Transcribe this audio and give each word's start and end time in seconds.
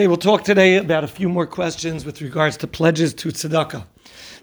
Okay, 0.00 0.06
we'll 0.06 0.16
talk 0.16 0.44
today 0.44 0.76
about 0.76 1.04
a 1.04 1.06
few 1.06 1.28
more 1.28 1.46
questions 1.46 2.06
with 2.06 2.22
regards 2.22 2.56
to 2.56 2.66
pledges 2.66 3.12
to 3.12 3.28
tzedakah. 3.28 3.84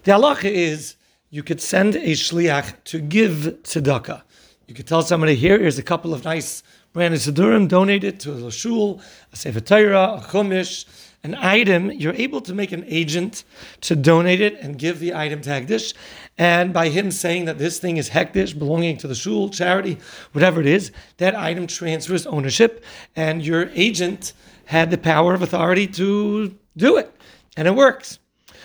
The 0.04 0.12
halacha 0.12 0.48
is 0.48 0.94
you 1.30 1.42
could 1.42 1.60
send 1.60 1.96
a 1.96 2.12
shliach 2.12 2.84
to 2.84 3.00
give 3.00 3.56
tzedakah. 3.64 4.22
You 4.68 4.74
could 4.76 4.86
tell 4.86 5.02
somebody 5.02 5.34
here, 5.34 5.58
here's 5.58 5.76
a 5.76 5.82
couple 5.82 6.14
of 6.14 6.22
nice 6.22 6.62
brand 6.92 7.12
new 7.12 7.66
donate 7.66 8.04
it 8.04 8.20
to 8.20 8.46
a 8.46 8.52
shul, 8.52 9.00
a 9.32 9.36
sefer 9.36 9.58
Torah, 9.58 10.20
a 10.22 10.26
chumash, 10.28 10.84
an 11.24 11.34
item. 11.34 11.90
You're 11.90 12.14
able 12.14 12.40
to 12.42 12.54
make 12.54 12.72
an 12.72 12.84
agent 12.86 13.44
to 13.82 13.96
donate 13.96 14.40
it 14.40 14.58
and 14.60 14.78
give 14.78 15.00
the 15.00 15.14
item 15.14 15.40
to 15.42 15.50
Hekdesh. 15.50 15.94
And 16.36 16.72
by 16.72 16.88
him 16.88 17.10
saying 17.10 17.46
that 17.46 17.58
this 17.58 17.78
thing 17.78 17.96
is 17.96 18.10
Hekdesh, 18.10 18.58
belonging 18.58 18.96
to 18.98 19.08
the 19.08 19.14
shul, 19.14 19.48
charity, 19.48 19.98
whatever 20.32 20.60
it 20.60 20.66
is, 20.66 20.92
that 21.16 21.34
item 21.34 21.66
transfers 21.66 22.26
ownership, 22.26 22.84
and 23.16 23.44
your 23.44 23.70
agent 23.74 24.32
had 24.66 24.90
the 24.90 24.98
power 24.98 25.34
of 25.34 25.42
authority 25.42 25.86
to 25.86 26.54
do 26.76 26.96
it. 26.96 27.12
And 27.56 27.66
it 27.66 27.74
works. 27.74 28.20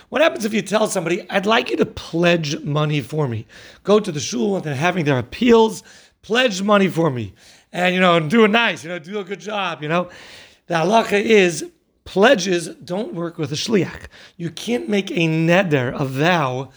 What 0.10 0.22
happens 0.22 0.46
if 0.46 0.54
you 0.54 0.62
tell 0.62 0.88
somebody, 0.88 1.28
I'd 1.32 1.48
like 1.48 1.72
you 1.72 1.78
to 1.78 1.88
pledge 1.88 2.60
money 2.60 3.02
for 3.02 3.28
me? 3.28 3.48
Go 3.84 4.00
to 4.00 4.12
the 4.12 4.20
shul 4.20 4.56
and 4.56 4.64
they're 4.64 4.76
having 4.76 5.06
their 5.06 5.18
appeals, 5.18 5.82
pledge 6.22 6.62
money 6.62 6.88
for 6.88 7.10
me. 7.10 7.34
And, 7.72 7.96
you 7.96 8.00
know, 8.00 8.20
do 8.20 8.44
it 8.44 8.50
nice, 8.50 8.84
you 8.84 8.90
know, 8.90 9.00
do 9.00 9.18
a 9.18 9.24
good 9.24 9.40
job, 9.40 9.82
you 9.82 9.90
know. 9.90 10.10
The 10.68 10.76
halacha 10.76 11.20
is 11.20 11.66
pledges 12.06 12.68
don't 12.84 13.14
work 13.14 13.38
with 13.38 13.52
a 13.52 13.56
shliach. 13.56 14.08
You 14.38 14.50
can't 14.50 14.90
make 14.90 15.12
a 15.12 15.28
neder, 15.28 16.00
a 16.00 16.06
vow, 16.06 16.70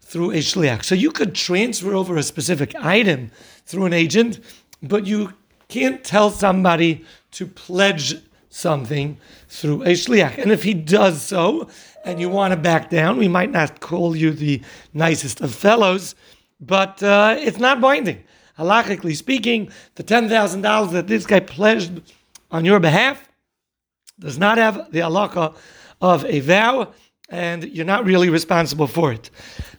through 0.00 0.30
a 0.32 0.38
shliach. 0.38 0.84
So 0.84 0.94
you 0.94 1.10
could 1.10 1.34
transfer 1.34 1.94
over 1.94 2.16
a 2.16 2.22
specific 2.22 2.74
item 2.76 3.30
through 3.66 3.86
an 3.86 3.92
agent, 3.92 4.40
but 4.82 5.06
you 5.06 5.32
can't 5.68 6.04
tell 6.04 6.30
somebody 6.30 7.04
to 7.32 7.46
pledge 7.46 8.16
something 8.50 9.18
through 9.48 9.82
a 9.82 9.94
shliach. 9.94 10.38
And 10.38 10.52
if 10.52 10.62
he 10.62 10.74
does 10.74 11.22
so, 11.22 11.68
and 12.04 12.20
you 12.20 12.28
want 12.28 12.52
to 12.52 12.56
back 12.56 12.90
down, 12.90 13.16
we 13.16 13.28
might 13.28 13.50
not 13.50 13.80
call 13.80 14.14
you 14.14 14.30
the 14.30 14.62
nicest 14.92 15.40
of 15.40 15.54
fellows, 15.54 16.14
but 16.60 17.02
uh, 17.02 17.34
it's 17.38 17.58
not 17.58 17.80
binding. 17.80 18.22
Halachically 18.58 19.16
speaking, 19.16 19.70
the 19.96 20.04
$10,000 20.04 20.92
that 20.92 21.08
this 21.08 21.26
guy 21.26 21.40
pledged 21.40 22.02
on 22.50 22.64
your 22.64 22.78
behalf 22.78 23.28
does 24.18 24.38
not 24.38 24.58
have 24.58 24.90
the 24.92 25.00
halacha 25.00 25.54
of 26.00 26.24
a 26.24 26.40
vow, 26.40 26.92
and 27.28 27.64
you're 27.64 27.86
not 27.86 28.04
really 28.04 28.28
responsible 28.28 28.86
for 28.86 29.12
it. 29.12 29.30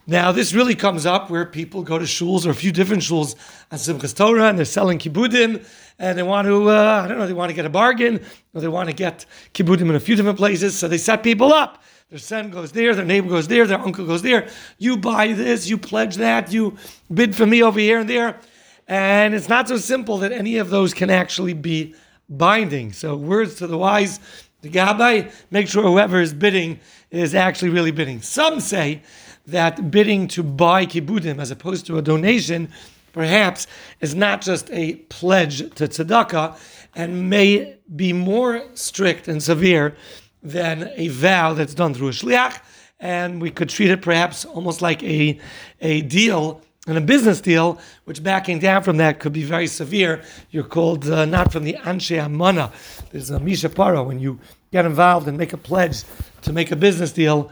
Now, 0.07 0.31
this 0.31 0.53
really 0.53 0.75
comes 0.75 1.05
up 1.05 1.29
where 1.29 1.45
people 1.45 1.83
go 1.83 1.97
to 1.97 2.05
shuls 2.05 2.45
or 2.45 2.51
a 2.51 2.55
few 2.55 2.71
different 2.71 3.01
shuls 3.01 3.35
on 3.71 3.77
Simchas 3.77 4.15
Torah, 4.15 4.49
and 4.49 4.57
they're 4.57 4.65
selling 4.65 4.99
kibbudim, 4.99 5.65
and 5.97 6.17
they 6.17 6.23
want 6.23 6.47
to, 6.47 6.69
uh, 6.69 7.01
I 7.03 7.07
don't 7.07 7.17
know, 7.17 7.27
they 7.27 7.33
want 7.33 7.49
to 7.49 7.55
get 7.55 7.65
a 7.65 7.69
bargain, 7.69 8.23
or 8.53 8.61
they 8.61 8.67
want 8.67 8.89
to 8.89 8.95
get 8.95 9.25
kibbudim 9.53 9.89
in 9.89 9.95
a 9.95 9.99
few 9.99 10.15
different 10.15 10.37
places, 10.37 10.77
so 10.77 10.87
they 10.87 10.97
set 10.97 11.23
people 11.23 11.53
up. 11.53 11.83
Their 12.09 12.19
son 12.19 12.51
goes 12.51 12.71
there, 12.71 12.93
their 12.93 13.05
neighbor 13.05 13.29
goes 13.29 13.47
there, 13.47 13.65
their 13.65 13.79
uncle 13.79 14.05
goes 14.05 14.21
there. 14.21 14.47
You 14.77 14.95
buy 14.97 15.33
this, 15.33 15.67
you 15.67 15.77
pledge 15.77 16.17
that, 16.17 16.53
you 16.53 16.77
bid 17.11 17.35
for 17.35 17.47
me 17.47 17.63
over 17.63 17.79
here 17.79 17.99
and 17.99 18.09
there. 18.09 18.39
And 18.87 19.33
it's 19.33 19.49
not 19.49 19.67
so 19.67 19.77
simple 19.77 20.19
that 20.19 20.31
any 20.31 20.57
of 20.57 20.69
those 20.69 20.93
can 20.93 21.09
actually 21.09 21.53
be 21.53 21.95
binding. 22.29 22.93
So, 22.93 23.15
words 23.15 23.55
to 23.55 23.67
the 23.67 23.77
wise, 23.77 24.19
the 24.61 24.69
Gabbai, 24.69 25.31
make 25.51 25.67
sure 25.67 25.83
whoever 25.83 26.19
is 26.19 26.33
bidding 26.33 26.79
is 27.11 27.35
actually 27.35 27.69
really 27.69 27.91
bidding. 27.91 28.21
Some 28.21 28.59
say 28.59 29.01
that 29.47 29.91
bidding 29.91 30.27
to 30.29 30.43
buy 30.43 30.85
kibbudim 30.85 31.39
as 31.39 31.51
opposed 31.51 31.85
to 31.87 31.97
a 31.97 32.01
donation 32.01 32.69
perhaps 33.13 33.67
is 34.01 34.13
not 34.13 34.41
just 34.41 34.69
a 34.71 34.95
pledge 35.09 35.59
to 35.75 35.87
tzedakah 35.87 36.57
and 36.95 37.29
may 37.29 37.77
be 37.95 38.11
more 38.11 38.63
strict 38.73 39.27
and 39.27 39.41
severe 39.41 39.95
than 40.41 40.91
a 40.95 41.07
vow 41.09 41.53
that's 41.53 41.73
done 41.73 41.93
through 41.93 42.09
a 42.09 42.11
shliach. 42.11 42.59
And 42.99 43.41
we 43.41 43.51
could 43.51 43.69
treat 43.69 43.89
it 43.89 44.01
perhaps 44.01 44.45
almost 44.45 44.81
like 44.81 45.03
a, 45.03 45.39
a 45.81 46.01
deal 46.01 46.61
and 46.87 46.97
a 46.97 47.01
business 47.01 47.41
deal, 47.41 47.79
which 48.03 48.21
backing 48.21 48.59
down 48.59 48.83
from 48.83 48.97
that 48.97 49.19
could 49.19 49.33
be 49.33 49.43
very 49.43 49.67
severe. 49.67 50.21
You're 50.51 50.63
called 50.63 51.09
uh, 51.09 51.25
not 51.25 51.51
from 51.51 51.63
the 51.63 51.73
Anshe 51.73 52.23
Amana. 52.23 52.71
There's 53.11 53.29
a 53.29 53.39
Mi 53.39 53.53
Shepara 53.53 54.05
when 54.05 54.19
you 54.19 54.39
get 54.71 54.85
involved 54.85 55.27
and 55.27 55.37
make 55.37 55.53
a 55.53 55.57
pledge 55.57 56.03
to 56.43 56.53
make 56.53 56.71
a 56.71 56.75
business 56.75 57.11
deal 57.11 57.51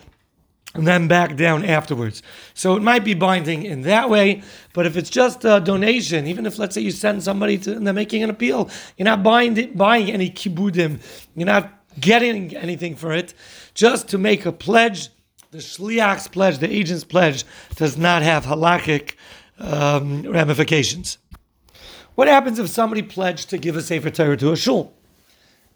and 0.75 0.87
then 0.87 1.07
back 1.07 1.35
down 1.35 1.63
afterwards. 1.63 2.23
So 2.53 2.75
it 2.75 2.81
might 2.81 3.03
be 3.03 3.13
binding 3.13 3.63
in 3.63 3.81
that 3.81 4.09
way, 4.09 4.41
but 4.73 4.85
if 4.85 4.97
it's 4.97 5.09
just 5.09 5.45
a 5.45 5.59
donation, 5.59 6.25
even 6.27 6.45
if 6.45 6.57
let's 6.57 6.73
say 6.73 6.81
you 6.81 6.91
send 6.91 7.23
somebody 7.23 7.57
to 7.59 7.75
and 7.75 7.85
they're 7.85 7.93
making 7.93 8.23
an 8.23 8.29
appeal, 8.29 8.69
you're 8.97 9.05
not 9.05 9.21
buying 9.23 9.71
buying 9.75 10.11
any 10.11 10.29
kibbudim, 10.29 10.99
you're 11.35 11.45
not 11.45 11.71
getting 11.99 12.55
anything 12.55 12.95
for 12.95 13.13
it, 13.13 13.33
just 13.75 14.07
to 14.09 14.17
make 14.17 14.45
a 14.45 14.51
pledge 14.51 15.09
the 15.53 15.59
shliach's 15.59 16.27
pledge, 16.27 16.57
the 16.57 16.73
agent's 16.73 17.03
pledge, 17.03 17.45
does 17.75 17.95
not 17.95 18.23
have 18.23 18.43
halachic 18.43 19.13
um, 19.59 20.23
ramifications. 20.23 21.19
What 22.15 22.27
happens 22.27 22.57
if 22.57 22.69
somebody 22.69 23.03
pledged 23.03 23.51
to 23.51 23.59
give 23.59 23.77
a 23.77 23.83
Sefer 23.83 24.09
Torah 24.09 24.35
to 24.37 24.51
a 24.51 24.55
shul? 24.57 24.93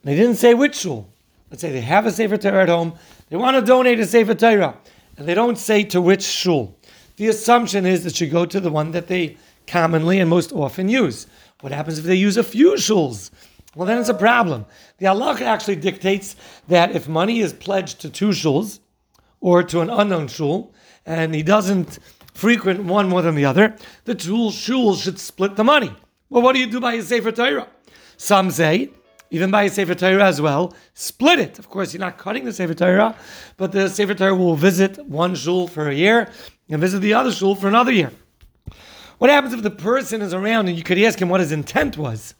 They 0.03 0.15
didn't 0.15 0.37
say 0.37 0.55
which 0.55 0.77
shul. 0.77 1.07
Let's 1.51 1.61
say 1.61 1.71
they 1.71 1.81
have 1.81 2.07
a 2.07 2.11
Sefer 2.11 2.37
Torah 2.37 2.63
at 2.63 2.69
home, 2.69 2.95
they 3.29 3.37
want 3.37 3.55
to 3.55 3.61
donate 3.61 3.99
a 3.99 4.07
Sefer 4.07 4.33
Torah, 4.33 4.75
and 5.15 5.27
they 5.27 5.35
don't 5.35 5.59
say 5.59 5.83
to 5.83 6.01
which 6.01 6.23
shul. 6.23 6.75
The 7.17 7.27
assumption 7.27 7.85
is 7.85 8.03
that 8.03 8.19
you 8.19 8.25
go 8.25 8.47
to 8.47 8.59
the 8.59 8.71
one 8.71 8.91
that 8.91 9.07
they 9.07 9.37
commonly 9.67 10.19
and 10.19 10.27
most 10.27 10.51
often 10.51 10.89
use. 10.89 11.27
What 11.61 11.71
happens 11.71 11.99
if 11.99 12.05
they 12.05 12.15
use 12.15 12.37
a 12.37 12.43
few 12.43 12.73
shuls? 12.73 13.29
Well, 13.75 13.85
then 13.85 13.99
it's 13.99 14.09
a 14.09 14.15
problem. 14.15 14.65
The 14.97 15.05
halacha 15.05 15.41
actually 15.41 15.75
dictates 15.75 16.35
that 16.67 16.95
if 16.95 17.07
money 17.07 17.41
is 17.41 17.53
pledged 17.53 18.01
to 18.01 18.09
two 18.09 18.29
shuls, 18.29 18.79
or 19.39 19.63
to 19.63 19.81
an 19.81 19.89
unknown 19.89 20.27
shul, 20.27 20.73
and 21.05 21.33
he 21.33 21.43
doesn't 21.43 21.99
frequent 22.33 22.83
one 22.83 23.09
more 23.09 23.21
than 23.21 23.35
the 23.35 23.45
other, 23.45 23.75
the 24.05 24.13
two 24.13 24.49
shuls 24.49 25.01
should 25.01 25.19
split 25.19 25.55
the 25.55 25.63
money. 25.63 25.91
Well, 26.29 26.43
what 26.43 26.53
do 26.53 26.59
you 26.59 26.67
do 26.67 26.79
by 26.79 26.93
a 26.93 27.01
Sefer 27.01 27.31
Torah? 27.31 27.67
Some 28.17 28.51
say, 28.51 28.91
even 29.31 29.51
by 29.51 29.63
a 29.63 29.69
Sefer 29.69 29.95
Torah 29.95 30.25
as 30.25 30.39
well, 30.39 30.73
split 30.93 31.39
it. 31.39 31.59
Of 31.59 31.69
course, 31.69 31.93
you're 31.93 31.99
not 31.99 32.17
cutting 32.17 32.45
the 32.45 32.53
Sefer 32.53 32.73
Torah, 32.73 33.15
but 33.57 33.71
the 33.71 33.89
Sefer 33.89 34.13
Torah 34.13 34.35
will 34.35 34.55
visit 34.55 35.03
one 35.07 35.35
shul 35.35 35.67
for 35.67 35.89
a 35.89 35.93
year 35.93 36.29
and 36.69 36.79
visit 36.79 36.99
the 36.99 37.13
other 37.13 37.31
shul 37.31 37.55
for 37.55 37.67
another 37.67 37.91
year. 37.91 38.11
What 39.17 39.31
happens 39.31 39.53
if 39.53 39.63
the 39.63 39.71
person 39.71 40.21
is 40.21 40.33
around 40.33 40.67
and 40.67 40.77
you 40.77 40.83
could 40.83 40.99
ask 40.99 41.19
him 41.19 41.29
what 41.29 41.39
his 41.39 41.51
intent 41.51 41.97
was? 41.97 42.35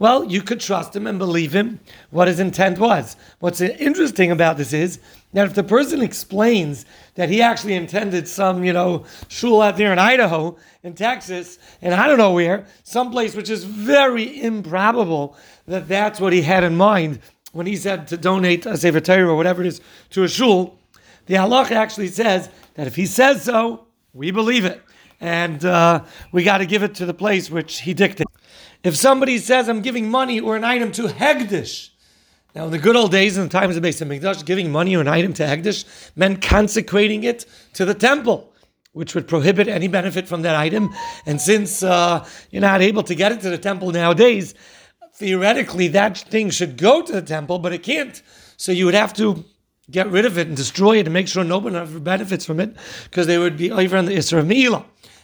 Well, 0.00 0.24
you 0.24 0.40
could 0.40 0.60
trust 0.60 0.96
him 0.96 1.06
and 1.06 1.18
believe 1.18 1.54
him 1.54 1.78
what 2.08 2.26
his 2.26 2.40
intent 2.40 2.78
was. 2.78 3.16
What's 3.38 3.60
interesting 3.60 4.30
about 4.30 4.56
this 4.56 4.72
is 4.72 4.98
that 5.34 5.44
if 5.46 5.54
the 5.54 5.62
person 5.62 6.00
explains 6.00 6.86
that 7.16 7.28
he 7.28 7.42
actually 7.42 7.74
intended 7.74 8.26
some, 8.26 8.64
you 8.64 8.72
know, 8.72 9.04
shul 9.28 9.60
out 9.60 9.76
there 9.76 9.92
in 9.92 9.98
Idaho, 9.98 10.56
in 10.82 10.94
Texas, 10.94 11.58
and 11.82 11.94
I 11.94 12.08
don't 12.08 12.16
know 12.16 12.32
where, 12.32 12.66
someplace 12.82 13.36
which 13.36 13.50
is 13.50 13.64
very 13.64 14.42
improbable 14.42 15.36
that 15.66 15.86
that's 15.86 16.18
what 16.18 16.32
he 16.32 16.40
had 16.40 16.64
in 16.64 16.78
mind 16.78 17.20
when 17.52 17.66
he 17.66 17.76
said 17.76 18.08
to 18.08 18.16
donate 18.16 18.64
a 18.64 18.78
Sefer 18.78 19.00
Torah 19.00 19.28
or 19.28 19.36
whatever 19.36 19.60
it 19.60 19.66
is 19.66 19.82
to 20.10 20.24
a 20.24 20.28
shul, 20.28 20.78
the 21.26 21.34
halacha 21.34 21.72
actually 21.72 22.08
says 22.08 22.48
that 22.74 22.86
if 22.86 22.96
he 22.96 23.04
says 23.04 23.42
so, 23.42 23.86
we 24.14 24.30
believe 24.30 24.64
it. 24.64 24.82
And 25.20 25.64
uh, 25.64 26.04
we 26.32 26.42
got 26.44 26.58
to 26.58 26.66
give 26.66 26.82
it 26.82 26.94
to 26.96 27.06
the 27.06 27.14
place 27.14 27.50
which 27.50 27.80
he 27.80 27.92
dictated. 27.92 28.26
If 28.82 28.96
somebody 28.96 29.36
says, 29.38 29.68
I'm 29.68 29.82
giving 29.82 30.10
money 30.10 30.40
or 30.40 30.56
an 30.56 30.64
item 30.64 30.90
to 30.92 31.02
Hekdesh, 31.02 31.90
now 32.54 32.64
in 32.64 32.70
the 32.70 32.78
good 32.78 32.96
old 32.96 33.12
days, 33.12 33.36
in 33.36 33.44
the 33.44 33.50
times 33.50 33.76
of 33.76 33.82
Beis 33.82 34.04
Hamikdash, 34.04 34.44
giving 34.44 34.72
money 34.72 34.96
or 34.96 35.02
an 35.02 35.08
item 35.08 35.34
to 35.34 35.42
Hekdesh 35.42 36.10
meant 36.16 36.40
consecrating 36.40 37.22
it 37.24 37.44
to 37.74 37.84
the 37.84 37.94
temple, 37.94 38.52
which 38.92 39.14
would 39.14 39.28
prohibit 39.28 39.68
any 39.68 39.88
benefit 39.88 40.26
from 40.26 40.42
that 40.42 40.56
item. 40.56 40.90
And 41.26 41.40
since 41.40 41.82
uh, 41.82 42.26
you're 42.50 42.62
not 42.62 42.80
able 42.80 43.02
to 43.04 43.14
get 43.14 43.30
it 43.30 43.40
to 43.42 43.50
the 43.50 43.58
temple 43.58 43.92
nowadays, 43.92 44.54
theoretically 45.14 45.88
that 45.88 46.16
thing 46.16 46.48
should 46.48 46.78
go 46.78 47.02
to 47.02 47.12
the 47.12 47.22
temple, 47.22 47.58
but 47.58 47.74
it 47.74 47.82
can't. 47.82 48.22
So 48.56 48.72
you 48.72 48.86
would 48.86 48.94
have 48.94 49.12
to 49.14 49.44
get 49.90 50.10
rid 50.10 50.24
of 50.24 50.38
it 50.38 50.48
and 50.48 50.56
destroy 50.56 50.98
it 50.98 51.06
and 51.06 51.12
make 51.12 51.28
sure 51.28 51.44
nobody 51.44 51.76
ever 51.76 52.00
benefits 52.00 52.46
from 52.46 52.58
it, 52.58 52.74
because 53.04 53.26
they 53.26 53.38
would 53.38 53.56
be 53.56 53.70
over 53.70 53.96
on 53.96 54.06
the 54.06 54.16
issur 54.16 54.38
of. 54.38 54.46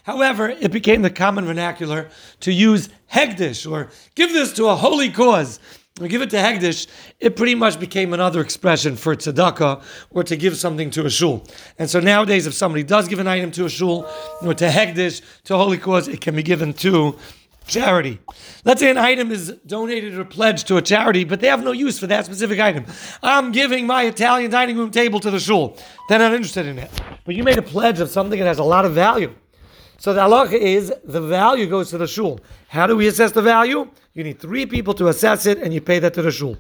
However, 0.07 0.51
it 0.51 0.71
became 0.71 1.03
the 1.03 1.11
common 1.11 1.45
vernacular 1.47 2.09
to 2.39 2.53
use 2.53 2.89
Hekdesh 3.13 3.69
or 3.69 3.91
give 4.15 4.33
this 4.33 4.53
to 4.53 4.69
a 4.69 4.77
holy 4.77 5.11
cause 5.11 5.59
or 6.01 6.07
give 6.07 6.23
it 6.23 6.31
to 6.31 6.37
Hekdesh. 6.37 6.87
It 7.19 7.35
pretty 7.35 7.57
much 7.57 7.81
became 7.81 8.15
another 8.15 8.41
expression 8.41 8.95
for 8.95 9.17
tzedakah 9.17 9.83
or 10.11 10.23
to 10.23 10.37
give 10.37 10.57
something 10.57 10.91
to 10.91 11.07
a 11.07 11.11
shul. 11.11 11.45
And 11.81 11.91
so 11.91 11.99
nowadays, 11.99 12.47
if 12.47 12.55
somebody 12.55 12.85
does 12.85 13.09
give 13.09 13.19
an 13.19 13.27
item 13.27 13.51
to 13.51 13.65
a 13.65 13.69
shul 13.69 14.09
or 14.43 14.55
to 14.55 14.69
Hekdesh, 14.69 15.23
to 15.43 15.57
a 15.57 15.59
holy 15.59 15.77
cause, 15.77 16.07
it 16.07 16.21
can 16.21 16.37
be 16.37 16.45
given 16.45 16.73
to 16.75 17.19
charity. 17.67 18.21
Let's 18.65 18.81
say 18.81 18.91
an 18.91 18.99
item 18.99 19.33
is 19.33 19.57
donated 19.67 20.17
or 20.17 20.25
pledged 20.25 20.69
to 20.69 20.77
a 20.77 20.83
charity, 20.83 21.25
but 21.25 21.41
they 21.41 21.49
have 21.49 21.65
no 21.65 21.73
use 21.73 21.99
for 21.99 22.07
that 22.07 22.27
specific 22.27 22.61
item. 22.61 22.85
I'm 23.25 23.51
giving 23.51 23.89
my 23.89 24.05
Italian 24.05 24.53
dining 24.53 24.79
room 24.79 24.93
table 24.93 25.19
to 25.19 25.33
the 25.33 25.41
shul. 25.41 25.77
They're 26.09 26.21
not 26.21 26.33
interested 26.33 26.67
in 26.67 26.79
it. 26.79 26.93
But 27.25 27.35
you 27.35 27.43
made 27.43 27.59
a 27.59 27.63
pledge 27.63 27.99
of 27.99 28.09
something 28.09 28.39
that 28.39 28.47
has 28.47 28.61
a 28.61 28.65
lot 28.65 28.85
of 28.85 28.93
value. 28.93 29.35
So 29.99 30.13
the 30.13 30.21
halacha 30.21 30.53
is 30.53 30.93
the 31.05 31.21
value 31.21 31.67
goes 31.67 31.91
to 31.91 31.99
the 31.99 32.07
shul. 32.07 32.41
How 32.69 32.87
do 32.87 32.97
we 32.97 33.07
assess 33.07 33.33
the 33.33 33.43
value? 33.43 33.91
You 34.15 34.25
need 34.25 34.39
three 34.39 34.67
people 34.67 34.95
to 34.95 35.09
assess 35.09 35.47
it, 35.47 35.59
and 35.59 35.73
you 35.73 35.81
pay 35.81 35.99
that 35.99 36.15
to 36.15 36.23
the 36.23 36.31
shul. 36.31 36.57